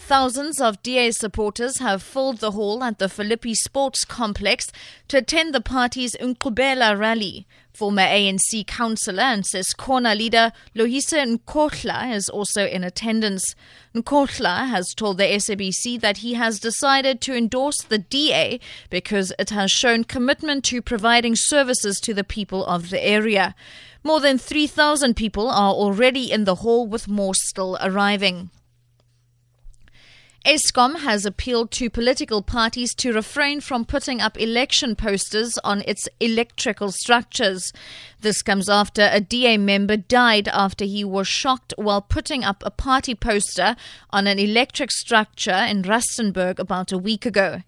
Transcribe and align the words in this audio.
Thousands 0.00 0.60
of 0.60 0.82
DA 0.82 1.10
supporters 1.10 1.80
have 1.80 2.02
filled 2.02 2.38
the 2.38 2.52
hall 2.52 2.82
at 2.84 2.98
the 2.98 3.08
Philippi 3.08 3.52
Sports 3.52 4.04
Complex 4.04 4.68
to 5.08 5.18
attend 5.18 5.52
the 5.52 5.60
party's 5.60 6.14
Nkqubela 6.16 6.96
rally. 6.98 7.46
Former 7.74 8.02
ANC 8.02 8.66
councillor 8.66 9.22
and 9.22 9.44
Ses'khona 9.44 10.16
leader 10.16 10.52
Loyiso 10.74 11.38
Nkohla 11.38 12.14
is 12.14 12.28
also 12.28 12.64
in 12.64 12.84
attendance. 12.84 13.54
Nkohla 13.94 14.68
has 14.68 14.94
told 14.94 15.18
the 15.18 15.24
SABC 15.24 16.00
that 16.00 16.18
he 16.18 16.34
has 16.34 16.60
decided 16.60 17.20
to 17.22 17.36
endorse 17.36 17.82
the 17.82 17.98
DA 17.98 18.60
because 18.90 19.32
it 19.38 19.50
has 19.50 19.70
shown 19.70 20.04
commitment 20.04 20.64
to 20.66 20.80
providing 20.80 21.34
services 21.36 22.00
to 22.00 22.14
the 22.14 22.24
people 22.24 22.64
of 22.66 22.90
the 22.90 23.04
area. 23.04 23.54
More 24.04 24.20
than 24.20 24.38
3,000 24.38 25.14
people 25.14 25.48
are 25.48 25.72
already 25.72 26.30
in 26.30 26.44
the 26.44 26.56
hall 26.56 26.86
with 26.86 27.08
more 27.08 27.34
still 27.34 27.76
arriving. 27.80 28.50
Eskom 30.48 31.00
has 31.00 31.26
appealed 31.26 31.70
to 31.72 31.90
political 31.90 32.40
parties 32.40 32.94
to 32.94 33.12
refrain 33.12 33.60
from 33.60 33.84
putting 33.84 34.22
up 34.22 34.40
election 34.40 34.96
posters 34.96 35.58
on 35.62 35.82
its 35.86 36.08
electrical 36.20 36.90
structures. 36.90 37.70
This 38.22 38.40
comes 38.40 38.66
after 38.66 39.10
a 39.12 39.20
DA 39.20 39.58
member 39.58 39.98
died 39.98 40.48
after 40.48 40.86
he 40.86 41.04
was 41.04 41.28
shocked 41.28 41.74
while 41.76 42.00
putting 42.00 42.44
up 42.44 42.62
a 42.64 42.70
party 42.70 43.14
poster 43.14 43.76
on 44.08 44.26
an 44.26 44.38
electric 44.38 44.90
structure 44.90 45.66
in 45.68 45.82
Rustenburg 45.82 46.58
about 46.58 46.92
a 46.92 46.98
week 46.98 47.26
ago. 47.26 47.60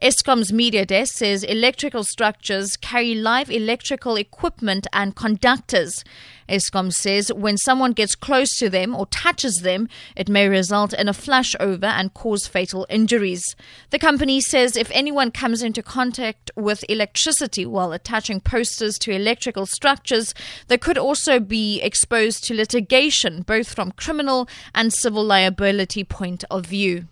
Eskom's 0.00 0.52
media 0.52 0.86
desk 0.86 1.16
says 1.16 1.42
electrical 1.42 2.04
structures 2.04 2.76
carry 2.76 3.16
live 3.16 3.50
electrical 3.50 4.14
equipment 4.14 4.86
and 4.92 5.16
conductors. 5.16 6.04
Eskom 6.48 6.92
says 6.92 7.32
when 7.32 7.56
someone 7.56 7.92
gets 7.92 8.14
close 8.14 8.50
to 8.56 8.68
them 8.68 8.94
or 8.94 9.06
touches 9.06 9.60
them, 9.62 9.88
it 10.16 10.28
may 10.28 10.48
result 10.48 10.92
in 10.92 11.08
a 11.08 11.12
flashover 11.12 11.84
and 11.84 12.14
cause 12.14 12.46
fatal 12.46 12.86
injuries. 12.88 13.56
The 13.90 13.98
company 13.98 14.40
says 14.40 14.76
if 14.76 14.90
anyone 14.92 15.30
comes 15.30 15.62
into 15.62 15.82
contact 15.82 16.50
with 16.56 16.84
electricity 16.88 17.66
while 17.66 17.92
attaching 17.92 18.40
posters 18.40 18.98
to 19.00 19.12
electrical 19.12 19.66
structures, 19.66 20.34
they 20.68 20.78
could 20.78 20.98
also 20.98 21.40
be 21.40 21.80
exposed 21.82 22.44
to 22.44 22.54
litigation, 22.54 23.42
both 23.42 23.74
from 23.74 23.92
criminal 23.92 24.48
and 24.74 24.92
civil 24.92 25.24
liability 25.24 26.04
point 26.04 26.44
of 26.50 26.66
view. 26.66 27.08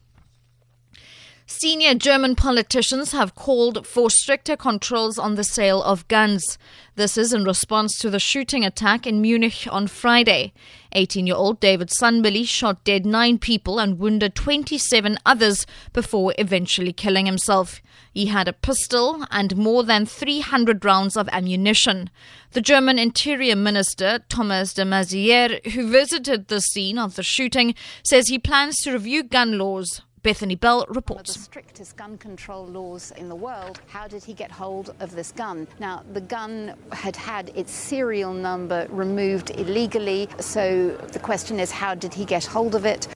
Senior 1.48 1.94
German 1.94 2.34
politicians 2.34 3.12
have 3.12 3.36
called 3.36 3.86
for 3.86 4.10
stricter 4.10 4.56
controls 4.56 5.16
on 5.16 5.36
the 5.36 5.44
sale 5.44 5.80
of 5.80 6.08
guns. 6.08 6.58
This 6.96 7.16
is 7.16 7.32
in 7.32 7.44
response 7.44 7.98
to 8.00 8.10
the 8.10 8.18
shooting 8.18 8.64
attack 8.64 9.06
in 9.06 9.20
Munich 9.20 9.68
on 9.70 9.86
Friday. 9.86 10.52
18 10.90 11.24
year 11.24 11.36
old 11.36 11.60
David 11.60 11.90
Sonboly 11.90 12.44
shot 12.48 12.82
dead 12.82 13.06
nine 13.06 13.38
people 13.38 13.78
and 13.78 14.00
wounded 14.00 14.34
27 14.34 15.18
others 15.24 15.66
before 15.92 16.34
eventually 16.36 16.92
killing 16.92 17.26
himself. 17.26 17.80
He 18.12 18.26
had 18.26 18.48
a 18.48 18.52
pistol 18.52 19.24
and 19.30 19.56
more 19.56 19.84
than 19.84 20.04
300 20.04 20.84
rounds 20.84 21.16
of 21.16 21.28
ammunition. 21.30 22.10
The 22.52 22.60
German 22.60 22.98
Interior 22.98 23.54
Minister, 23.54 24.18
Thomas 24.28 24.74
de 24.74 24.82
Maizière, 24.82 25.64
who 25.74 25.88
visited 25.88 26.48
the 26.48 26.60
scene 26.60 26.98
of 26.98 27.14
the 27.14 27.22
shooting, 27.22 27.76
says 28.02 28.26
he 28.26 28.38
plans 28.40 28.78
to 28.80 28.92
review 28.92 29.22
gun 29.22 29.58
laws 29.58 30.00
Bethany 30.26 30.56
Bell 30.56 30.84
reports. 30.88 31.10
One 31.10 31.20
of 31.20 31.26
the 31.26 31.44
strictest 31.44 31.96
gun 31.96 32.18
control 32.18 32.66
laws 32.66 33.12
in 33.12 33.28
the 33.28 33.36
world. 33.36 33.80
How 33.86 34.08
did 34.08 34.24
he 34.24 34.32
get 34.32 34.50
hold 34.50 34.92
of 34.98 35.14
this 35.14 35.30
gun? 35.30 35.68
Now, 35.78 36.02
the 36.14 36.20
gun 36.20 36.74
had 36.90 37.14
had 37.14 37.52
its 37.54 37.70
serial 37.70 38.34
number 38.34 38.88
removed 38.90 39.50
illegally, 39.50 40.28
so 40.40 40.96
the 41.12 41.20
question 41.20 41.60
is 41.60 41.70
how 41.70 41.94
did 41.94 42.12
he 42.12 42.24
get 42.24 42.44
hold 42.44 42.74
of 42.74 42.84
it? 42.84 43.06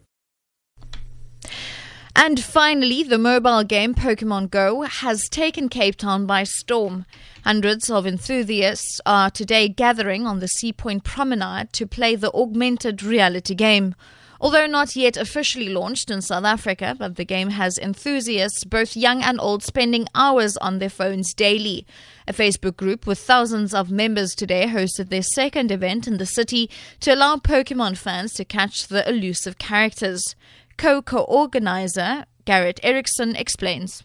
And 2.14 2.38
finally, 2.38 3.03
the 3.03 3.19
mobile 3.19 3.65
game 3.65 3.92
Pokemon 3.92 4.50
Go 4.50 4.82
has 4.82 5.28
taken 5.28 5.69
Cape 5.69 5.97
Town 5.97 6.27
by 6.27 6.44
storm. 6.44 7.06
Hundreds 7.42 7.91
of 7.91 8.06
enthusiasts 8.06 9.00
are 9.04 9.31
today 9.32 9.69
gathering 9.69 10.28
on 10.28 10.38
the 10.38 10.47
Sea 10.47 10.72
Point 10.72 11.03
Promenade 11.03 11.72
to 11.72 11.88
play 11.88 12.15
the 12.15 12.32
augmented 12.32 13.03
reality 13.03 13.56
game. 13.56 13.97
Although 14.43 14.67
not 14.67 14.97
yet 14.97 15.19
officially 15.19 15.69
launched 15.69 16.11
in 16.11 16.23
South 16.23 16.45
Africa, 16.45 16.97
but 16.99 17.17
the 17.17 17.27
game 17.27 17.51
has 17.51 17.77
enthusiasts, 17.77 18.65
both 18.65 18.97
young 18.97 19.23
and 19.23 19.39
old, 19.39 19.62
spending 19.62 20.06
hours 20.15 20.56
on 20.56 20.78
their 20.78 20.89
phones 20.89 21.34
daily. 21.34 21.87
A 22.27 22.33
Facebook 22.33 22.77
group 22.77 23.06
with 23.06 23.19
thousands 23.19 23.75
of 23.75 23.91
members 23.91 24.34
today 24.34 24.67
hosted 24.67 25.11
their 25.11 25.23
second 25.23 25.71
event 25.71 26.09
in 26.09 26.17
the 26.17 26.25
city 26.25 26.71
to 27.01 27.15
allow 27.15 27.37
Pokemon 27.37 27.99
fans 27.99 28.33
to 28.34 28.47
catch 28.47 28.87
the 28.87 29.06
elusive 29.06 29.59
characters. 29.59 30.34
Co 30.78 31.03
co 31.03 31.19
organizer 31.19 32.25
Garrett 32.47 32.81
Erickson 32.83 33.37
explains. 33.37 34.05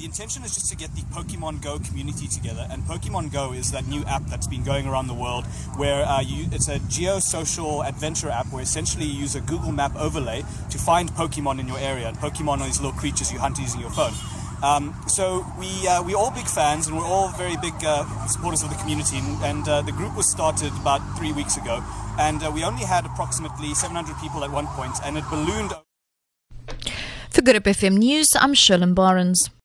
The 0.00 0.06
intention 0.06 0.44
is 0.44 0.54
just 0.54 0.70
to 0.70 0.76
get 0.78 0.94
the 0.94 1.02
Pokemon 1.12 1.60
Go 1.60 1.78
community 1.78 2.26
together, 2.26 2.66
and 2.70 2.82
Pokemon 2.84 3.34
Go 3.34 3.52
is 3.52 3.70
that 3.72 3.86
new 3.86 4.02
app 4.04 4.24
that's 4.28 4.46
been 4.46 4.64
going 4.64 4.86
around 4.86 5.08
the 5.08 5.14
world, 5.14 5.44
where 5.76 6.06
uh, 6.06 6.22
you, 6.22 6.46
it's 6.52 6.68
a 6.68 6.78
geosocial 6.88 7.86
adventure 7.86 8.30
app 8.30 8.46
where 8.46 8.62
essentially 8.62 9.04
you 9.04 9.20
use 9.20 9.34
a 9.34 9.42
Google 9.42 9.72
Map 9.72 9.94
overlay 9.96 10.42
to 10.70 10.78
find 10.78 11.10
Pokemon 11.10 11.60
in 11.60 11.68
your 11.68 11.78
area, 11.78 12.08
and 12.08 12.16
Pokemon 12.16 12.60
are 12.60 12.64
these 12.64 12.80
little 12.80 12.98
creatures 12.98 13.30
you 13.30 13.38
hunt 13.38 13.58
using 13.58 13.78
your 13.78 13.90
phone. 13.90 14.14
Um, 14.62 14.98
so 15.06 15.44
we 15.58 15.68
uh, 15.86 16.02
we're 16.02 16.16
all 16.16 16.30
big 16.30 16.48
fans, 16.48 16.86
and 16.86 16.96
we're 16.96 17.04
all 17.04 17.28
very 17.32 17.58
big 17.58 17.74
uh, 17.84 18.06
supporters 18.26 18.62
of 18.62 18.70
the 18.70 18.76
community. 18.76 19.18
And, 19.42 19.68
uh, 19.68 19.82
the 19.82 19.92
group 19.92 20.16
was 20.16 20.30
started 20.30 20.72
about 20.80 21.02
three 21.18 21.32
weeks 21.32 21.58
ago, 21.58 21.84
and 22.18 22.42
uh, 22.42 22.50
we 22.50 22.64
only 22.64 22.86
had 22.86 23.04
approximately 23.04 23.74
700 23.74 24.16
people 24.16 24.44
at 24.44 24.50
one 24.50 24.66
point, 24.68 24.96
and 25.04 25.18
it 25.18 25.24
ballooned. 25.28 25.72
For 27.28 27.42
Good 27.42 27.56
Hope 27.56 27.64
FM 27.64 27.98
News, 27.98 28.28
I'm 28.40 28.54
Sherlyn 28.54 28.94
Barnes. 28.94 29.50